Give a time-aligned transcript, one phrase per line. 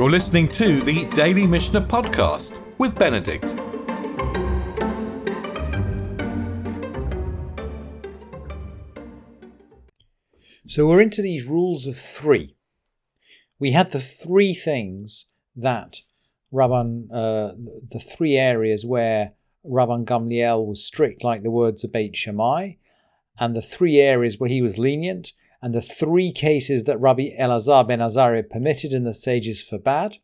[0.00, 3.44] You're listening to the Daily Mishnah Podcast with Benedict.
[10.66, 12.56] So we're into these rules of three.
[13.58, 15.98] We had the three things that
[16.50, 17.52] Rabban, uh,
[17.92, 19.34] the three areas where
[19.66, 22.76] Rabban Gamliel was strict, like the words of Beit Shammai,
[23.38, 25.32] and the three areas where he was lenient,
[25.62, 30.18] and the three cases that Rabbi Elazar ben Azariah permitted and the sages forbade.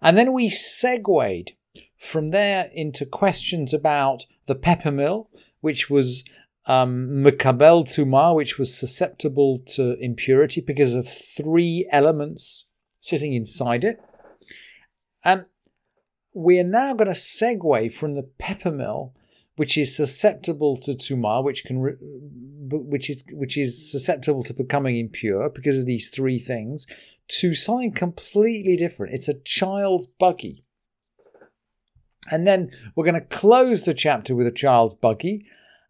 [0.00, 1.52] And then we segued
[1.96, 5.30] from there into questions about the pepper mill,
[5.60, 6.24] which was
[6.66, 12.68] um, Tumah, which was susceptible to impurity because of three elements
[13.00, 14.02] sitting inside it.
[15.24, 15.46] And
[16.34, 19.14] we are now going to segue from the pepper mill,
[19.56, 21.96] which is susceptible to tumah, which can,
[22.70, 26.86] which is which is susceptible to becoming impure because of these three things,
[27.28, 29.14] to something completely different.
[29.14, 30.64] It's a child's buggy.
[32.30, 35.46] And then we're going to close the chapter with a child's buggy,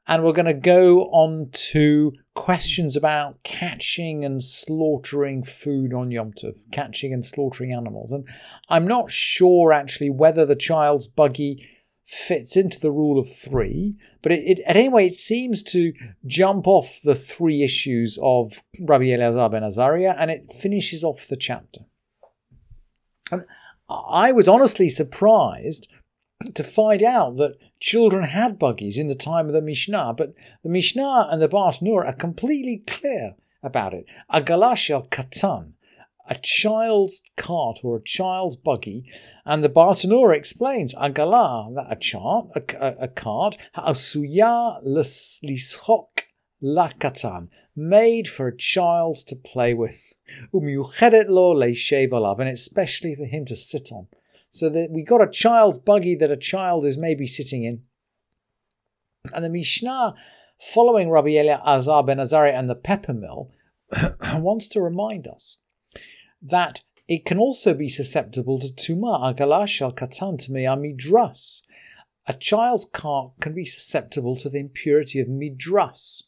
[0.07, 6.33] and we're going to go on to questions about catching and slaughtering food on Yom
[6.33, 8.11] Tov, catching and slaughtering animals.
[8.11, 8.29] And
[8.69, 11.65] I'm not sure actually whether the child's buggy
[12.05, 15.93] fits into the rule of three, but it, it anyway, it seems to
[16.27, 21.37] jump off the three issues of Rabbi Elazar ben Azaria, and it finishes off the
[21.37, 21.81] chapter.
[23.31, 23.45] And
[23.89, 25.89] I was honestly surprised
[26.53, 30.69] to find out that children had buggies in the time of the Mishnah, but the
[30.69, 34.05] Mishnah and the Bartanura are completely clear about it.
[34.29, 35.74] A galashel katan,
[36.29, 39.11] a child's cart or a child's buggy,
[39.45, 46.25] and the Bartanura explains a galah, that a chart, a, a, a cart, ha'asuya lischok
[46.63, 50.15] lakatan, made for a child to play with,
[50.53, 54.09] umyuchedet lo leishev and especially for him to sit on.
[54.49, 57.83] So that we got a child's buggy that a child is maybe sitting in.
[59.35, 60.15] And the Mishnah,
[60.61, 63.51] following Rabbi Elazar ben Azariah and the pepper mill,
[64.35, 65.64] wants to remind us
[66.45, 71.63] that it can also be susceptible to tumah, agalash al katan midras.
[72.27, 76.23] A child's cart can be susceptible to the impurity of midras.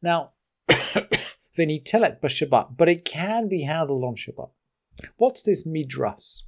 [0.00, 0.32] Now,
[0.68, 4.50] vinitelet b'Shabbat, but it can be handled on Shabbat.
[5.16, 6.42] What's this midras?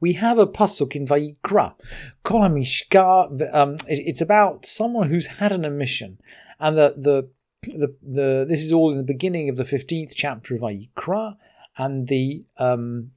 [0.00, 1.74] We have a pasuk in Vayikra,
[2.24, 3.54] Kolamishka.
[3.54, 6.18] Um, it's about someone who's had an emission,
[6.60, 7.30] and the, the
[7.62, 11.36] the the this is all in the beginning of the fifteenth chapter of Vayikra,
[11.76, 13.10] and the um,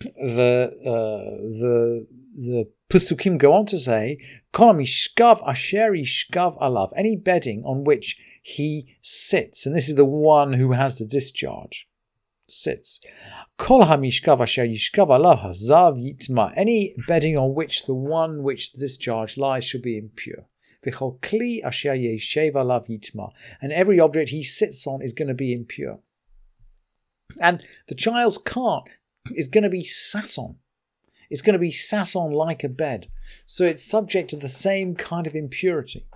[0.00, 1.30] the uh,
[1.60, 4.18] the the Pusukim go on to say,
[4.54, 10.54] Kolamishkav asher ishkav alav, any bedding on which he sits, and this is the one
[10.54, 11.86] who has the discharge
[12.48, 13.00] sits.
[13.58, 16.52] Kol hamishkav asher yishkav alav hazav yitma.
[16.56, 20.46] Any bedding on which the one which the discharge lies should be impure.
[20.86, 23.30] V'chol kli asher yeshev alav yitma.
[23.60, 26.00] And every object he sits on is going to be impure.
[27.40, 28.88] And the child's cart
[29.26, 30.56] is going to be sat on.
[31.30, 33.10] It's going to be sat on like a bed.
[33.44, 36.06] So it's subject to the same kind of impurity.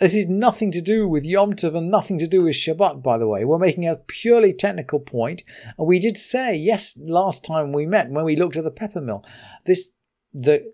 [0.00, 3.16] This is nothing to do with Yom Tov and nothing to do with Shabbat, by
[3.16, 3.44] the way.
[3.44, 5.44] We're making a purely technical point.
[5.78, 9.00] And we did say, yes, last time we met when we looked at the pepper
[9.00, 9.24] mill,
[9.66, 9.92] this
[10.32, 10.72] the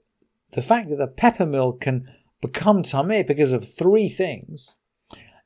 [0.52, 2.10] the fact that the pepper mill can
[2.40, 4.78] become tameh because of three things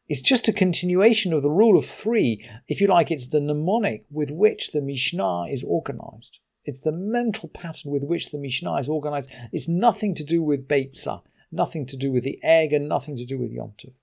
[0.09, 2.49] is just a continuation of the rule of three.
[2.69, 6.41] If you like, it's the mnemonic with which the Mishnah is organized.
[6.65, 9.31] It's the mental pattern with which the Mishnah is organized.
[9.53, 11.23] It's nothing to do with Beitzah
[11.55, 13.95] nothing to do with the egg and nothing to do with Yom Tov.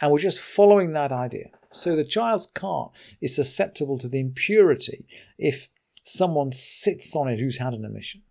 [0.00, 1.50] And we're just following that idea.
[1.72, 5.06] So the child's cart is susceptible to the impurity
[5.38, 5.68] if
[6.02, 8.22] someone sits on it who's had an emission.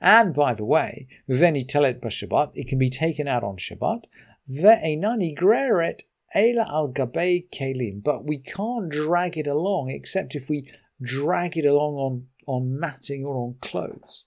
[0.00, 4.04] And by the way, veni telet b'Shabbat, it can be taken out on Shabbat.
[4.50, 6.02] Ve'enani greret
[6.34, 10.68] ela al gabei kelim, but we can't drag it along except if we
[11.00, 14.24] drag it along on, on matting or on clothes.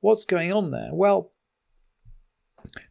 [0.00, 0.90] What's going on there?
[0.92, 1.32] Well,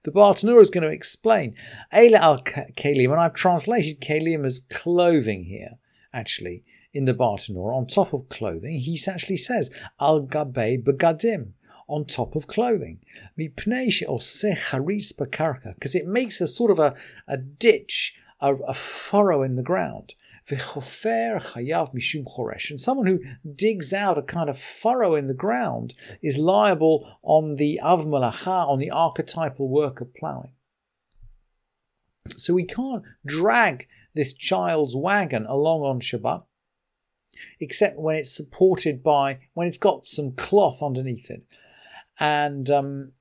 [0.03, 1.55] the Bartanura is going to explain.
[1.93, 5.77] Eila al Kalim, and I've translated Kalim as clothing here,
[6.13, 8.79] actually, in the Bartanura, on top of clothing.
[8.79, 11.53] He actually says, Al Gabe Begadim,
[11.93, 12.99] on top of clothing.
[13.35, 13.67] Because
[15.95, 16.95] it makes a sort of a,
[17.27, 20.13] a ditch, a, a furrow in the ground.
[20.49, 22.69] V'chofer chayav mishum choresh.
[22.69, 23.19] And someone who
[23.55, 28.79] digs out a kind of furrow in the ground is liable on the avmalacha, on
[28.79, 30.51] the archetypal work of ploughing.
[32.35, 36.43] So we can't drag this child's wagon along on Shabbat.
[37.59, 41.43] except when it's supported by, when it's got some cloth underneath it.
[42.19, 43.11] And um,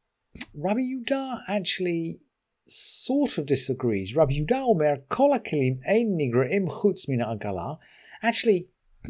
[0.54, 2.20] Rabbi Yudah actually
[2.66, 4.14] sort of disagrees.
[4.14, 7.78] Rabbi Yudah Omer, Kol ein nigraim chutz mina agala.
[8.22, 8.68] Actually,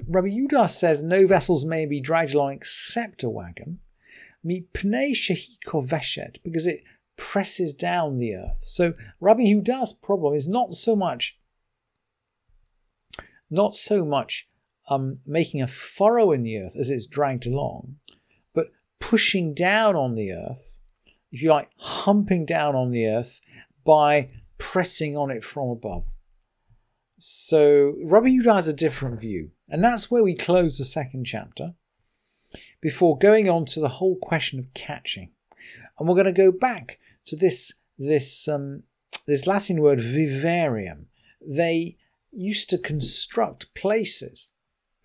[0.08, 3.80] Rabbi Yudah says no vessels may be dragged along except a wagon.
[4.42, 6.82] Mi pnei shehi koveshet, because it
[7.16, 8.62] presses down the earth.
[8.64, 11.38] So Rabbi Yudah's problem is not so much
[13.50, 14.48] not so much
[14.88, 17.96] um, making a furrow in the earth as it's dragged along,
[19.12, 20.80] pushing down on the earth,
[21.30, 23.42] if you like, humping down on the earth
[23.84, 26.16] by pressing on it from above.
[27.18, 31.74] So Rabbi Yudah has a different view, and that's where we close the second chapter
[32.80, 35.32] before going on to the whole question of catching.
[35.98, 38.84] And we're going to go back to this this um,
[39.26, 41.08] this Latin word vivarium.
[41.46, 41.98] They
[42.30, 44.51] used to construct places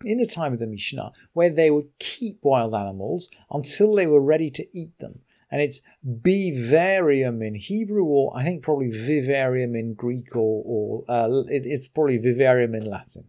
[0.04, 4.20] in the time of the Mishnah where they would keep wild animals until they were
[4.20, 5.20] ready to eat them.
[5.50, 11.44] And it's vivarium in Hebrew, or I think probably vivarium in Greek, or, or uh,
[11.48, 13.28] it, it's probably vivarium in Latin.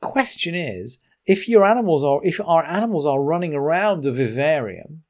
[0.00, 5.02] Question is, if your animals are, if our animals are running around the vivarium,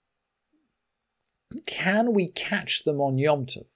[1.66, 3.68] can we catch them on Yom Tov?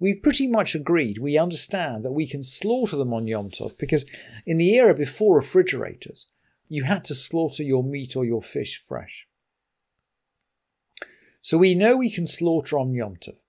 [0.00, 4.04] We've pretty much agreed, we understand that we can slaughter them on Yom Tov because
[4.46, 6.28] in the era before refrigerators,
[6.68, 9.26] you had to slaughter your meat or your fish fresh.
[11.40, 13.42] So we know we can slaughter on Yom Tov,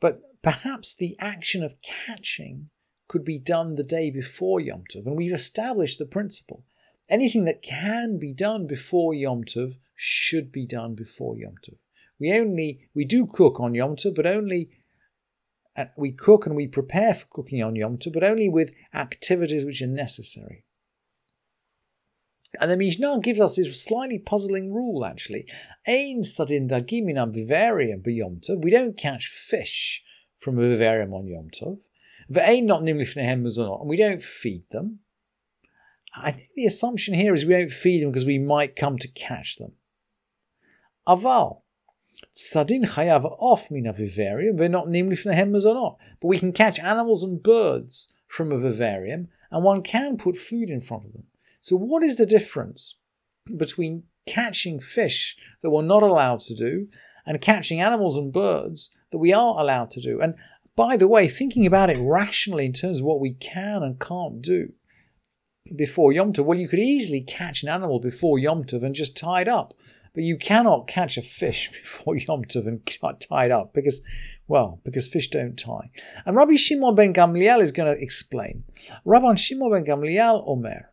[0.00, 2.70] but perhaps the action of catching
[3.08, 6.64] could be done the day before Yom Tov, and we've established the principle.
[7.08, 11.76] Anything that can be done before Yom Tov should be done before Yom Tov.
[12.18, 14.70] We only we do cook on Yom Tov, but only
[15.76, 19.64] and we cook and we prepare for cooking on Yom Tov, but only with activities
[19.64, 20.64] which are necessary.
[22.60, 25.46] And the Mishnah gives us this slightly puzzling rule, actually.
[25.86, 28.62] Ein sadin dagiminam vivarium Yom Tov.
[28.62, 30.02] We don't catch fish
[30.36, 31.88] from a vivarium on Yom Tov.
[32.32, 35.00] Ve'ein not nimlifnehem not, and we don't feed them.
[36.16, 39.08] I think the assumption here is we don't feed them because we might come to
[39.08, 39.72] catch them.
[41.06, 41.60] Aval,
[42.32, 45.98] Sadin chayav off mina vivarium, we're not named lifnehem not.
[46.20, 50.70] But we can catch animals and birds from a vivarium, and one can put food
[50.70, 51.24] in front of them.
[51.60, 52.98] So what is the difference
[53.56, 56.88] between catching fish that we're not allowed to do
[57.24, 60.20] and catching animals and birds that we are allowed to do?
[60.20, 60.34] And
[60.74, 64.42] by the way, thinking about it rationally in terms of what we can and can't
[64.42, 64.72] do
[65.74, 69.16] before Yom Tov, well, you could easily catch an animal before Yom Tov and just
[69.16, 69.74] tie it up.
[70.16, 72.84] But you cannot catch a fish before Yom Tov and
[73.20, 74.00] tie it up because,
[74.48, 75.90] well, because fish don't tie.
[76.24, 78.64] And Rabbi Shimon ben Gamliel is going to explain.
[79.04, 80.90] Rabbi Shimon ben Gamliel Omer,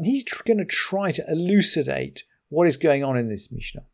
[0.00, 3.84] he's going to try to elucidate what is going on in this Mishnah.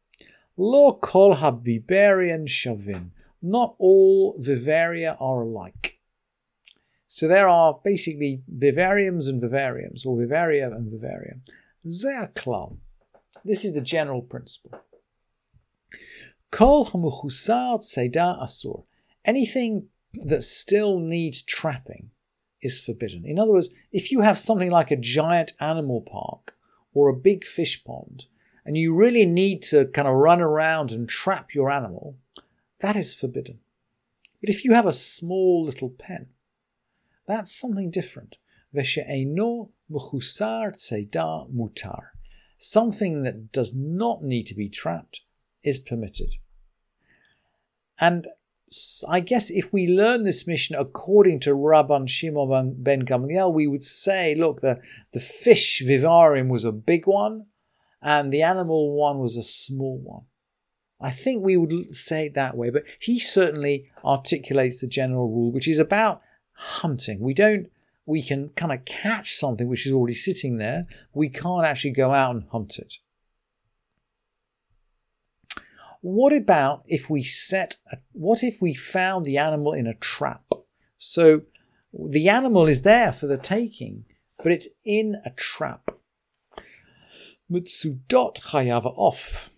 [0.56, 3.11] Lo kol habibarian shavin.
[3.41, 6.00] Not all vivaria are alike.
[7.06, 11.43] So there are basically vivariums and vivariums, or vivaria and vivarium.
[11.87, 12.35] Zeh
[13.44, 14.81] this is the general principle.
[16.50, 18.85] Kol hamuchusar seda asur.
[19.25, 22.11] Anything that still needs trapping
[22.62, 23.25] is forbidden.
[23.26, 26.56] In other words, if you have something like a giant animal park
[26.94, 28.27] or a big fish pond,
[28.65, 32.17] and you really need to kind of run around and trap your animal,
[32.81, 33.58] that is forbidden.
[34.41, 36.29] But if you have a small little pen,
[37.27, 38.36] that's something different.
[38.74, 42.14] Veshe'eno muchusar tzeda mutar
[42.56, 45.20] something that does not need to be trapped
[45.63, 46.37] is permitted.
[48.01, 48.27] And
[49.08, 53.84] I guess if we learn this Mishnah according to Rabban Shimon ben Gamliel, we would
[53.84, 54.81] say, look, the,
[55.13, 57.46] the fish vivarium was a big one
[58.03, 60.25] and the animal one was a small one.
[61.01, 65.53] I think we would say it that way, but he certainly articulates the general rule,
[65.53, 67.20] which is about hunting.
[67.20, 67.70] We don't
[68.06, 70.84] we can kind of catch something which is already sitting there.
[71.13, 72.94] We can't actually go out and hunt it.
[76.01, 80.44] What about if we set, a, what if we found the animal in a trap?
[80.99, 81.43] So
[81.93, 84.05] the animal is there for the taking,
[84.43, 85.91] but it's in a trap.
[87.51, 89.51] Mutsudot chayav off.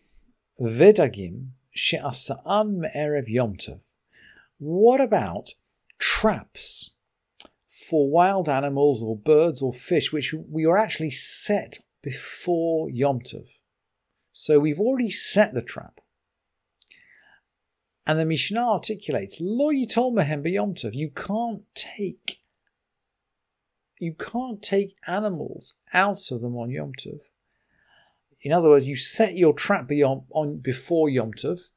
[0.60, 3.80] Vedagim she'asa'am me'erev.
[4.58, 5.50] What about
[5.98, 6.94] traps?
[7.88, 13.60] For wild animals or birds or fish, which we were actually set before Yom Tov.
[14.32, 16.00] So we've already set the trap.
[18.06, 20.94] And the Mishnah articulates, Lo yitol mehem Yom Tov.
[20.94, 22.40] You can't take
[23.98, 27.20] you can't take animals out of them on Yom Tov.
[28.42, 31.70] In other words, you set your trap beyond, on before Yom Tov.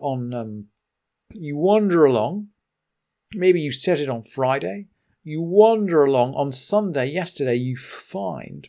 [0.00, 0.66] On um,
[1.32, 2.48] you wander along.
[3.34, 4.88] Maybe you set it on Friday.
[5.24, 7.06] You wander along on Sunday.
[7.06, 8.68] Yesterday, you find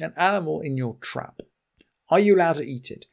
[0.00, 1.40] an animal in your trap.
[2.08, 3.06] Are you allowed to eat it?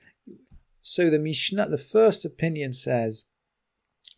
[0.82, 3.26] So the Mishnah, the first opinion says,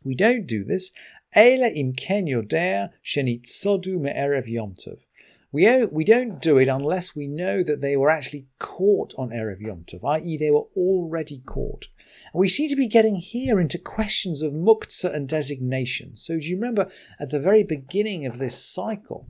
[0.04, 0.92] we don't do this.
[1.36, 5.06] Ela im ken yodea shenitzodu me'erev yom tov.
[5.52, 9.60] We, we don't do it unless we know that they were actually caught on Erev
[9.60, 11.88] Yom Tov, i.e., they were already caught.
[12.32, 16.16] And we seem to be getting here into questions of muktzah and designation.
[16.16, 16.90] So, do you remember
[17.20, 19.28] at the very beginning of this cycle,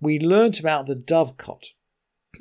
[0.00, 1.70] we learnt about the dovecot,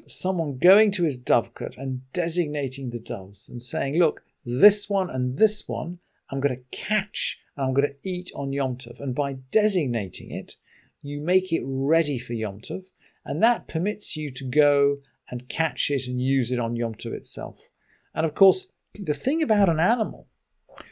[0.06, 5.38] someone going to his dovecot and designating the doves and saying, look, this one and
[5.38, 6.00] this one
[6.30, 9.00] I'm going to catch and I'm going to eat on Yom Tov.
[9.00, 10.56] And by designating it,
[11.02, 12.92] you make it ready for Yom Tov
[13.26, 14.98] and that permits you to go
[15.30, 17.70] and catch it and use it on Yom Tov itself.
[18.14, 20.28] And of course, the thing about an animal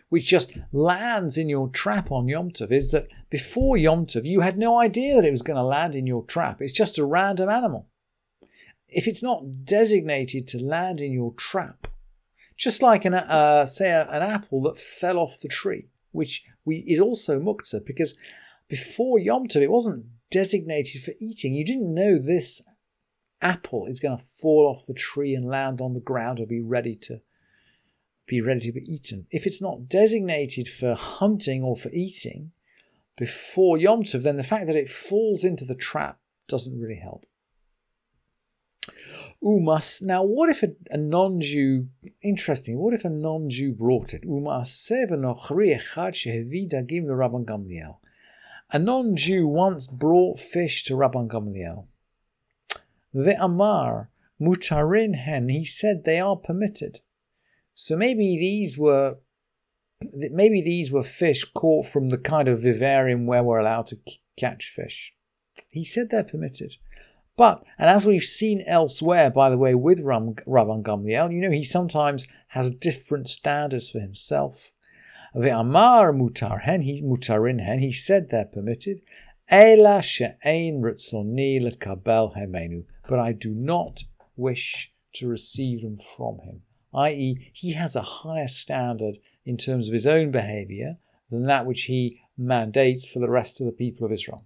[0.10, 4.41] which just lands in your trap on Yom Tov is that before Yom Tov, you
[4.41, 6.62] had no idea that it was going to land in your trap.
[6.62, 7.88] It's just a random animal.
[8.89, 11.88] If it's not designated to land in your trap,
[12.55, 16.77] just like an, uh, say a, an apple that fell off the tree, which we,
[16.88, 18.15] is also muktzah, because
[18.67, 21.53] before Yom Tov, it wasn't designated for eating.
[21.53, 22.62] You didn't know this
[23.41, 26.62] apple is going to fall off the tree and land on the ground and be
[26.62, 27.22] ready to
[28.25, 29.25] be ready to be eaten.
[29.31, 32.51] If it's not designated for hunting or for eating
[33.17, 37.25] before Yom Tov, then the fact that it falls into the trap doesn't really help.
[39.43, 40.01] Umas.
[40.01, 41.88] Now, what if a, a non-Jew?
[42.22, 42.77] Interesting.
[42.79, 44.24] What if a non-Jew brought it?
[44.24, 47.98] Umas sevenochri echad shehevi dagim Rabban Gamliel.
[48.71, 51.86] A non Jew once brought fish to Rabban Gamliel.
[53.15, 54.07] Ve'amar
[54.41, 57.00] mutarin hen, he said they are permitted.
[57.74, 59.17] So maybe these were
[60.01, 64.00] maybe these were fish caught from the kind of vivarium where we're allowed to
[64.36, 65.13] catch fish.
[65.71, 66.75] He said they're permitted.
[67.36, 71.63] But, and as we've seen elsewhere, by the way, with Rabban Gamliel, you know, he
[71.63, 74.74] sometimes has different standards for himself.
[75.36, 79.01] Ve'amar mutar hen, he mutarin hen, he said they're permitted.
[79.50, 80.01] Ela
[82.36, 84.03] hemenu, but I do not
[84.36, 86.62] wish to receive them from him.
[86.93, 90.98] I.e., he has a higher standard in terms of his own behavior
[91.29, 94.43] than that which he mandates for the rest of the people of Israel.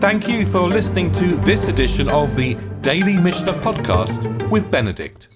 [0.00, 5.28] Thank you for listening to this edition of the Daily Mishnah Podcast with Benedict.